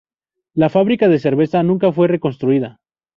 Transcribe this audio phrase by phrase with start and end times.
[0.55, 2.79] La fábrica de cerveza nunca fue reconstruida.